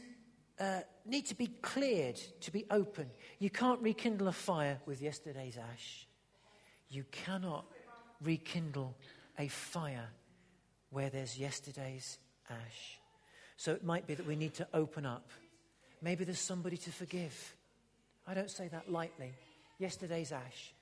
[0.60, 3.12] uh, need to be cleared, to be open.
[3.38, 6.08] You can't rekindle a fire with yesterday's ash.
[6.90, 7.66] You cannot
[8.22, 8.98] rekindle
[9.38, 10.10] a fire
[10.90, 12.18] where there's yesterday's
[12.50, 13.00] ash.
[13.60, 15.28] So it might be that we need to open up.
[16.02, 17.56] Maybe there's somebody to forgive.
[18.26, 19.34] I don't say that lightly.
[19.80, 20.74] Yesterday's ash.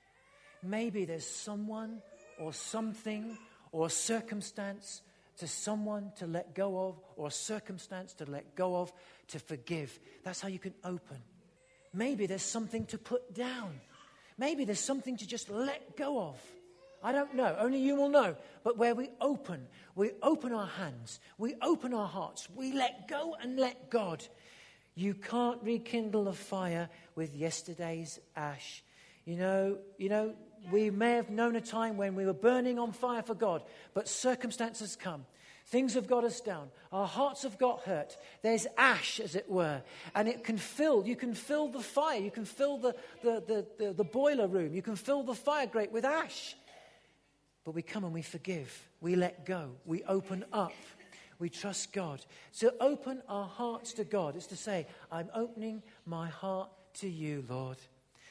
[0.62, 2.00] Maybe there's someone
[2.38, 3.36] or something
[3.72, 5.02] or circumstance
[5.38, 8.92] to someone to let go of or circumstance to let go of,
[9.26, 9.98] to forgive.
[10.22, 11.18] That's how you can open.
[11.92, 13.72] Maybe there's something to put down.
[14.38, 16.40] Maybe there's something to just let go of.
[17.02, 17.56] I don't know.
[17.58, 18.36] Only you will know.
[18.64, 23.36] But where we open, we open our hands, we open our hearts, we let go
[23.40, 24.24] and let God.
[24.94, 28.82] You can't rekindle a fire with yesterday's ash.
[29.24, 30.34] You know, you know,
[30.72, 33.62] we may have known a time when we were burning on fire for God,
[33.94, 35.24] but circumstances come.
[35.66, 36.70] Things have got us down.
[36.92, 38.16] Our hearts have got hurt.
[38.42, 39.82] There's ash, as it were.
[40.14, 42.18] And it can fill, you can fill the fire.
[42.18, 44.72] You can fill the, the, the, the, the boiler room.
[44.72, 46.56] You can fill the fire grate with ash.
[47.68, 48.88] But we come and we forgive.
[49.02, 49.72] We let go.
[49.84, 50.72] We open up.
[51.38, 52.24] We trust God.
[52.50, 57.44] So open our hearts to God is to say, I'm opening my heart to you,
[57.46, 57.76] Lord.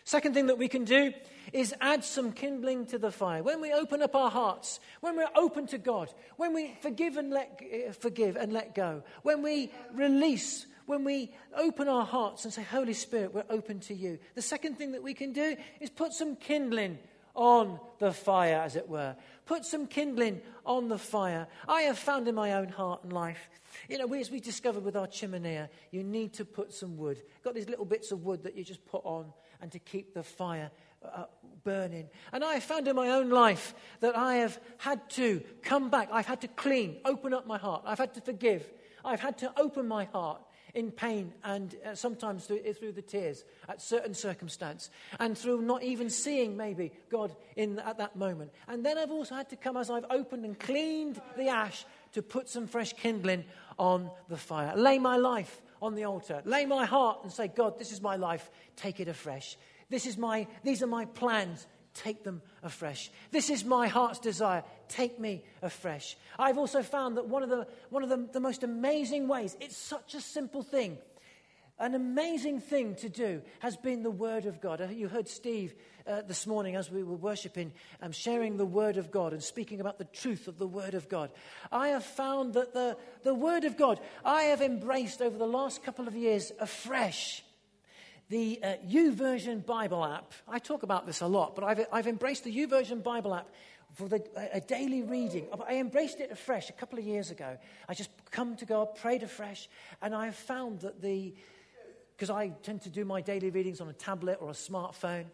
[0.05, 1.13] Second thing that we can do
[1.53, 3.43] is add some kindling to the fire.
[3.43, 7.29] When we open up our hearts, when we're open to God, when we forgive and
[7.29, 12.51] let, uh, forgive and let go, when we release, when we open our hearts and
[12.51, 14.17] say, Holy Spirit, we're open to you.
[14.33, 16.97] The second thing that we can do is put some kindling
[17.37, 19.15] on the fire, as it were.
[19.45, 21.47] Put some kindling on the fire.
[21.67, 23.49] I have found in my own heart and life,
[23.87, 27.21] you know, as we discovered with our chimenea, you need to put some wood.
[27.43, 30.23] Got these little bits of wood that you just put on and to keep the
[30.23, 30.71] fire
[31.03, 31.25] uh,
[31.63, 32.09] burning.
[32.33, 36.09] And I have found in my own life that I have had to come back.
[36.11, 37.83] I've had to clean, open up my heart.
[37.85, 38.69] I've had to forgive.
[39.05, 40.41] I've had to open my heart
[40.77, 45.81] in pain and uh, sometimes through, through, the tears at certain circumstance and through not
[45.81, 48.51] even seeing maybe God in, at that moment.
[48.67, 52.21] And then I've also had to come as I've opened and cleaned the ash to
[52.21, 53.43] put some fresh kindling
[53.79, 54.77] on the fire.
[54.77, 56.43] Lay my life on the altar.
[56.45, 58.51] Lay my heart and say, God, this is my life.
[58.75, 59.57] Take it afresh.
[59.89, 61.65] This is my, these are my plans.
[61.95, 63.09] Take them afresh.
[63.31, 64.63] This is my heart's desire.
[64.87, 66.15] Take me afresh.
[66.37, 69.75] I've also found that one of the, one of the, the most amazing ways, it's
[69.75, 70.99] such a simple thing,
[71.79, 74.81] an amazing thing to do has been the Word of God.
[74.81, 75.75] Uh, you heard Steve
[76.07, 79.79] uh, this morning as we were worshiping, um, sharing the Word of God and speaking
[79.79, 81.29] about the truth of the Word of God.
[81.71, 85.83] I have found that the, the Word of God, I have embraced over the last
[85.83, 87.43] couple of years afresh.
[88.29, 92.43] The uh, YouVersion Bible app, I talk about this a lot, but I've, I've embraced
[92.43, 93.47] the YouVersion Bible app
[93.93, 95.47] for the, a, a daily reading.
[95.65, 97.57] I embraced it afresh a couple of years ago.
[97.87, 99.69] I just come to God, prayed afresh,
[100.01, 101.33] and I have found that the,
[102.17, 105.25] because I tend to do my daily readings on a tablet or a smartphone.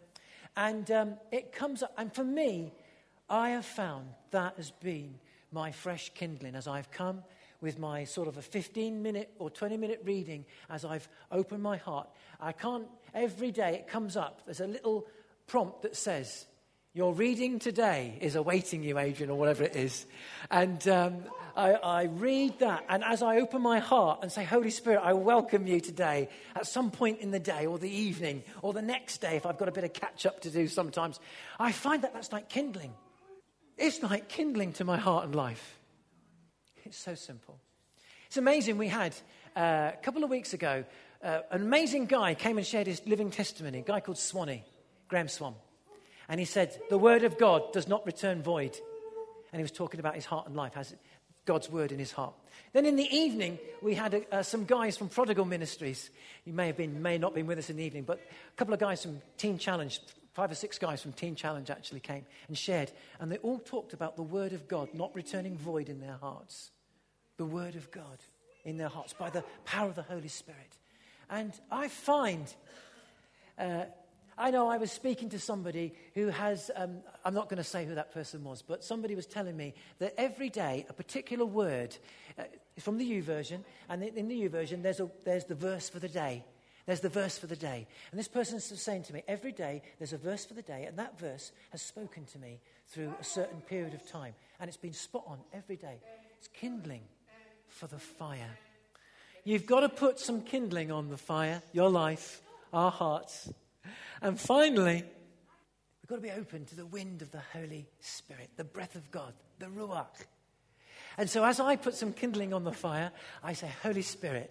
[0.56, 2.72] And um, it comes up, and for me,
[3.28, 5.18] I have found that has been
[5.50, 7.24] my fresh kindling as I've come
[7.64, 11.78] with my sort of a 15 minute or 20 minute reading as I've opened my
[11.78, 12.10] heart.
[12.38, 14.42] I can't, every day it comes up.
[14.44, 15.06] There's a little
[15.46, 16.44] prompt that says,
[16.92, 20.04] Your reading today is awaiting you, Adrian, or whatever it is.
[20.50, 21.24] And um,
[21.56, 25.14] I, I read that, and as I open my heart and say, Holy Spirit, I
[25.14, 29.22] welcome you today at some point in the day or the evening or the next
[29.22, 31.18] day if I've got a bit of catch up to do sometimes,
[31.58, 32.92] I find that that's like kindling.
[33.78, 35.78] It's like kindling to my heart and life.
[36.84, 37.58] It's so simple.
[38.26, 38.76] It's amazing.
[38.76, 39.14] We had
[39.56, 40.84] uh, a couple of weeks ago
[41.22, 44.64] uh, an amazing guy came and shared his living testimony, a guy called Swanee,
[45.08, 45.54] Graham Swan.
[46.28, 48.76] And he said, The word of God does not return void.
[49.52, 50.74] And he was talking about his heart and life.
[50.74, 50.94] Has
[51.46, 52.34] God's word in his heart.
[52.72, 56.10] Then in the evening, we had uh, some guys from Prodigal Ministries.
[56.44, 58.56] You may have been, may not have been with us in the evening, but a
[58.56, 60.00] couple of guys from Teen Challenge
[60.34, 63.92] Five or six guys from Teen Challenge actually came and shared, and they all talked
[63.92, 66.72] about the Word of God not returning void in their hearts.
[67.36, 68.18] The Word of God
[68.64, 70.78] in their hearts by the power of the Holy Spirit.
[71.30, 72.52] And I find,
[73.58, 73.84] uh,
[74.36, 77.84] I know I was speaking to somebody who has, um, I'm not going to say
[77.84, 81.96] who that person was, but somebody was telling me that every day a particular word,
[82.38, 82.44] uh,
[82.78, 86.44] from the YouVersion, and in the YouVersion there's, a, there's the verse for the day.
[86.86, 87.86] There's the verse for the day.
[88.10, 90.84] And this person is saying to me, every day there's a verse for the day,
[90.84, 94.34] and that verse has spoken to me through a certain period of time.
[94.60, 95.96] And it's been spot on every day.
[96.38, 97.00] It's kindling
[97.68, 98.58] for the fire.
[99.44, 102.40] You've got to put some kindling on the fire, your life,
[102.72, 103.52] our hearts.
[104.22, 108.64] And finally, we've got to be open to the wind of the Holy Spirit, the
[108.64, 110.26] breath of God, the Ruach.
[111.18, 114.50] And so as I put some kindling on the fire, I say, Holy Spirit,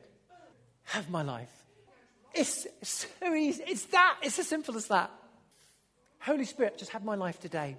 [0.84, 1.52] have my life.
[2.34, 3.64] It's so easy.
[3.68, 4.18] It's that.
[4.22, 5.12] It's as simple as that.
[6.20, 7.78] Holy Spirit, just have my life today.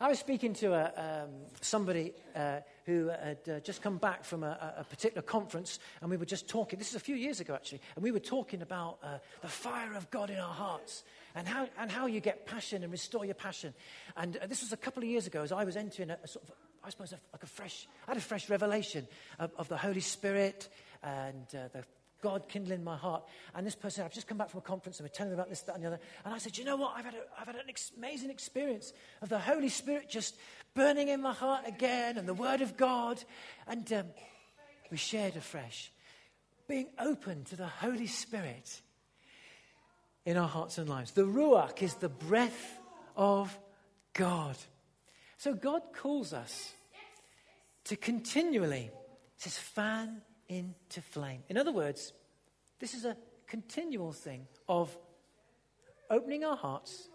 [0.00, 1.30] I was speaking to a, um,
[1.60, 6.16] somebody uh, who had uh, just come back from a, a, particular conference, and we
[6.16, 6.78] were just talking.
[6.78, 9.94] This is a few years ago, actually, and we were talking about uh, the fire
[9.96, 11.02] of God in our hearts
[11.34, 13.74] and how, and how you get passion and restore your passion.
[14.16, 16.28] And uh, this was a couple of years ago as I was entering a, a
[16.28, 19.08] sort of, I suppose, like a fresh, I had a fresh revelation
[19.40, 20.68] of, of the Holy Spirit
[21.02, 21.82] and uh, the
[22.20, 23.24] God kindling my heart.
[23.54, 25.48] And this person, I've just come back from a conference and we're telling me about
[25.48, 26.00] this, that, and the other.
[26.24, 26.94] And I said, you know what?
[26.96, 30.36] I've had, a, I've had an ex- amazing experience of the Holy Spirit just
[30.74, 33.22] burning in my heart again and the Word of God.
[33.66, 34.06] And um,
[34.90, 35.92] we shared afresh.
[36.66, 38.80] Being open to the Holy Spirit
[40.24, 41.12] in our hearts and lives.
[41.12, 42.78] The Ruach is the breath
[43.16, 43.58] of
[44.12, 44.56] God.
[45.38, 46.72] So God calls us
[47.84, 48.90] to continually,
[49.36, 51.42] says, fan into flame.
[51.48, 52.12] In other words,
[52.78, 54.96] this is a continual thing of
[56.10, 57.08] opening our hearts,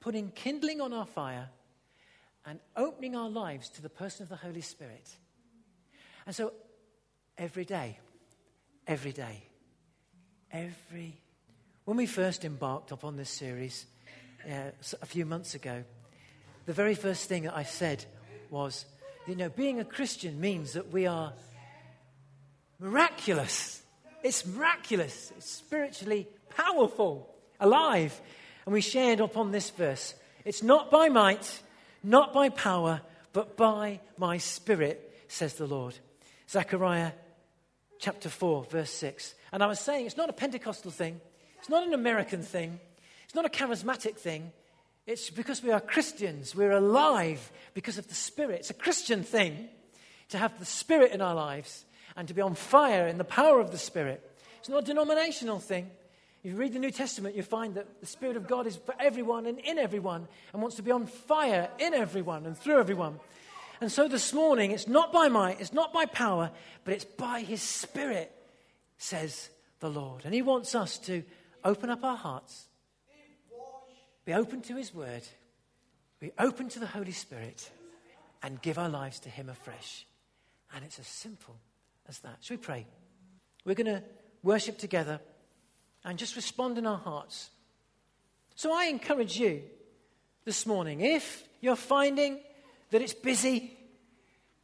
[0.00, 1.48] putting kindling on our fire,
[2.46, 5.16] and opening our lives to the person of the Holy Spirit.
[6.26, 6.52] And so,
[7.36, 7.98] every day,
[8.86, 9.42] every day,
[10.50, 11.20] every.
[11.84, 13.86] When we first embarked upon this series
[14.48, 14.70] uh,
[15.02, 15.84] a few months ago,
[16.66, 18.04] the very first thing that I said
[18.48, 18.84] was,
[19.26, 21.32] you know, being a Christian means that we are
[22.80, 23.82] miraculous.
[24.22, 25.32] It's miraculous.
[25.36, 28.18] It's spiritually powerful, alive.
[28.64, 30.14] And we shared upon this verse.
[30.44, 31.60] It's not by might,
[32.02, 35.94] not by power, but by my spirit, says the Lord.
[36.48, 37.12] Zechariah
[37.98, 39.34] chapter 4, verse 6.
[39.52, 41.20] And I was saying it's not a Pentecostal thing,
[41.58, 42.80] it's not an American thing,
[43.24, 44.52] it's not a charismatic thing.
[45.06, 46.54] It's because we are Christians.
[46.54, 48.60] We're alive because of the Spirit.
[48.60, 49.68] It's a Christian thing
[50.28, 51.84] to have the Spirit in our lives
[52.20, 54.22] and to be on fire in the power of the Spirit.
[54.58, 55.90] It's not a denominational thing.
[56.44, 58.94] If you read the New Testament, you find that the Spirit of God is for
[59.00, 63.18] everyone and in everyone and wants to be on fire in everyone and through everyone.
[63.80, 66.50] And so this morning, it's not by might, it's not by power,
[66.84, 68.30] but it's by His Spirit,
[68.98, 70.26] says the Lord.
[70.26, 71.22] And He wants us to
[71.64, 72.66] open up our hearts,
[74.26, 75.22] be open to His Word,
[76.20, 77.70] be open to the Holy Spirit,
[78.42, 80.04] and give our lives to Him afresh.
[80.74, 81.56] And it's as simple
[82.10, 82.38] as that.
[82.40, 82.86] Shall we pray?
[83.64, 84.02] We're going to
[84.42, 85.20] worship together
[86.04, 87.50] and just respond in our hearts.
[88.56, 89.62] So I encourage you
[90.44, 92.40] this morning, if you're finding
[92.90, 93.78] that it's busy,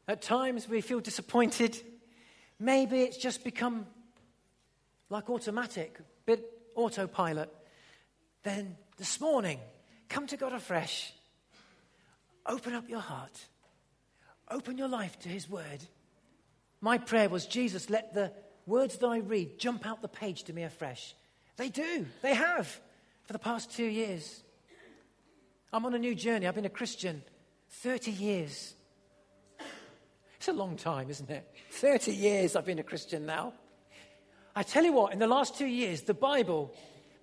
[0.09, 1.81] at times we feel disappointed,
[2.59, 3.87] maybe it's just become
[5.09, 7.49] like automatic, bit autopilot,
[8.43, 9.61] then this morning,
[10.09, 11.13] come to God afresh.
[12.45, 13.39] Open up your heart.
[14.51, 15.85] Open your life to His Word.
[16.87, 18.31] My prayer was, Jesus, let the
[18.65, 21.17] words that I read jump out the page to me afresh.
[21.57, 22.07] They do.
[22.23, 22.69] They have
[23.25, 24.45] for the past two years.
[25.73, 26.47] I'm on a new journey.
[26.47, 27.25] I've been a Christian
[27.71, 28.75] 30 years.
[30.37, 31.53] It's a long time, isn't it?
[31.73, 33.53] 30 years I've been a Christian now.
[34.55, 36.73] I tell you what, in the last two years, the Bible,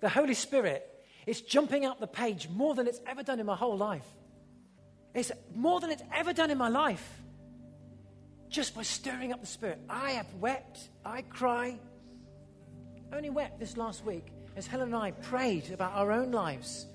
[0.02, 0.86] the Holy Spirit,
[1.24, 4.06] it's jumping out the page more than it's ever done in my whole life.
[5.14, 7.22] It's more than it's ever done in my life
[8.54, 9.80] just by stirring up the Spirit.
[9.90, 11.76] I have wept, I cry.
[13.12, 16.86] Only wept this last week as Helen and I prayed about our own lives.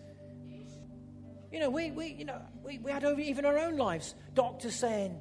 [1.51, 4.15] You know, we, we, you know, we, we had over even our own lives.
[4.35, 5.19] Doctors saying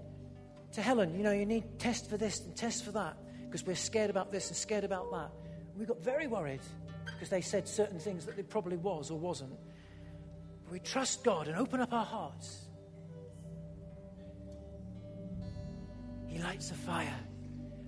[0.73, 3.17] to Helen, you know, you need test for this and test for that
[3.47, 5.31] because we're scared about this and scared about that.
[5.77, 6.61] We got very worried
[7.05, 9.59] because they said certain things that it probably was or wasn't.
[10.65, 12.68] But we trust God and open up our hearts
[16.29, 17.19] He lights a fire,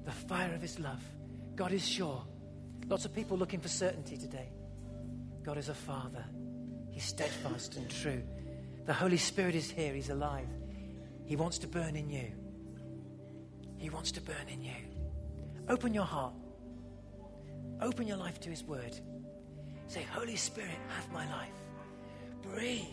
[0.04, 1.02] the fire of His love.
[1.54, 2.22] God is sure.
[2.88, 4.48] Lots of people looking for certainty today.
[5.44, 6.24] God is a father
[6.90, 8.22] He's steadfast and true.
[8.86, 9.94] The Holy Spirit is here.
[9.94, 10.48] He's alive.
[11.24, 12.32] He wants to burn in you.
[13.76, 14.74] He wants to burn in you.
[15.68, 16.34] Open your heart.
[17.80, 18.98] Open your life to His Word.
[19.86, 21.48] Say, Holy Spirit, have my life.
[22.42, 22.84] Breathe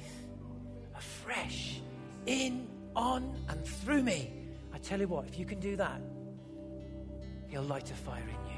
[0.96, 1.82] afresh
[2.26, 4.32] in, on, and through me.
[4.74, 6.02] I tell you what, if you can do that,
[7.48, 8.58] He'll light a fire in you.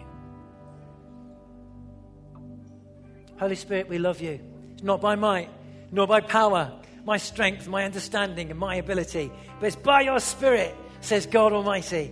[3.39, 4.39] Holy Spirit, we love you.
[4.74, 5.49] It's not by might,
[5.91, 6.72] nor by power,
[7.05, 12.12] my strength, my understanding, and my ability, but it's by your Spirit, says God Almighty.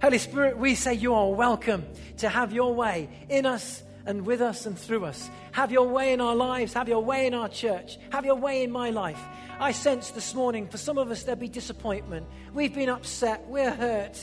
[0.00, 1.84] Holy Spirit, we say you are welcome
[2.18, 5.30] to have your way in us and with us and through us.
[5.52, 6.72] Have your way in our lives.
[6.74, 7.98] Have your way in our church.
[8.10, 9.20] Have your way in my life.
[9.60, 12.26] I sense this morning for some of us there'll be disappointment.
[12.52, 13.46] We've been upset.
[13.48, 14.18] We're hurt.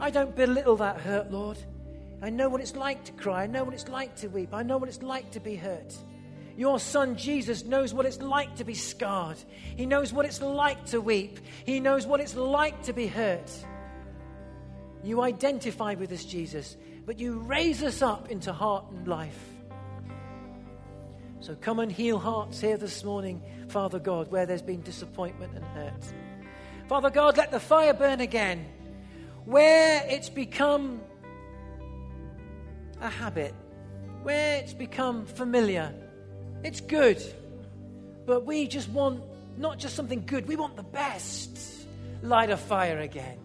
[0.00, 1.58] I don't belittle that hurt, Lord.
[2.22, 3.44] I know what it's like to cry.
[3.44, 4.52] I know what it's like to weep.
[4.52, 5.94] I know what it's like to be hurt.
[6.56, 9.38] Your son Jesus knows what it's like to be scarred.
[9.76, 11.38] He knows what it's like to weep.
[11.64, 13.50] He knows what it's like to be hurt.
[15.04, 16.76] You identify with us, Jesus,
[17.08, 19.40] but you raise us up into heart and life.
[21.40, 25.64] So come and heal hearts here this morning, Father God, where there's been disappointment and
[25.64, 26.04] hurt.
[26.86, 28.66] Father God, let the fire burn again.
[29.46, 31.00] Where it's become
[33.00, 33.54] a habit,
[34.22, 35.94] where it's become familiar,
[36.62, 37.22] it's good.
[38.26, 39.22] But we just want
[39.56, 41.58] not just something good, we want the best.
[42.20, 43.38] Light a fire again.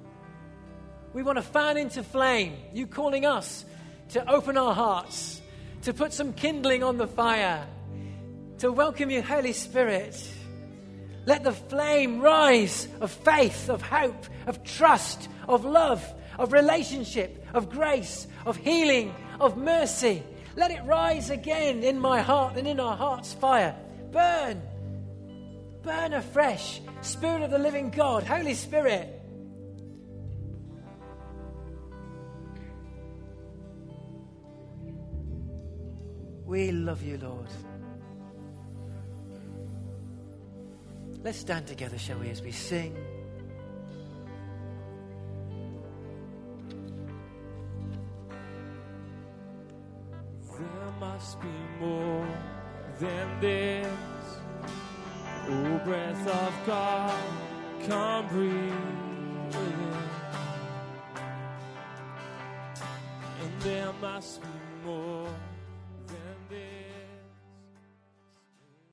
[1.13, 2.55] We want to fan into flame.
[2.73, 3.65] You calling us
[4.09, 5.41] to open our hearts,
[5.83, 7.65] to put some kindling on the fire,
[8.59, 10.15] to welcome you, Holy Spirit.
[11.25, 16.03] Let the flame rise of faith, of hope, of trust, of love,
[16.37, 20.23] of relationship, of grace, of healing, of mercy.
[20.55, 23.75] Let it rise again in my heart and in our heart's fire.
[24.11, 24.61] Burn.
[25.83, 26.81] Burn afresh.
[27.01, 29.22] Spirit of the living God, Holy Spirit.
[36.53, 37.47] We love you, Lord.
[41.23, 42.95] Let's stand together, shall we, as we sing.
[50.45, 51.47] There must be
[51.79, 52.27] more
[52.99, 53.87] than this.
[55.49, 57.23] Oh, breath of God,
[57.87, 58.73] come breathe
[59.47, 59.97] within.
[63.41, 64.47] And there must be
[64.85, 65.29] more.